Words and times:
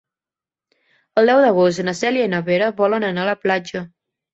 El 1.23 1.29
deu 1.33 1.43
d'agost 1.45 1.85
na 1.87 1.95
Cèlia 2.03 2.29
i 2.31 2.35
na 2.35 2.43
Vera 2.51 2.75
volen 2.85 3.11
anar 3.15 3.27
a 3.27 3.33
la 3.33 3.41
platja. 3.49 3.89